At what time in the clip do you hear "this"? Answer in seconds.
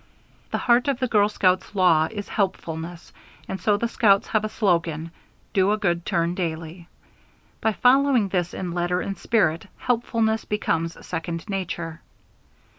8.29-8.51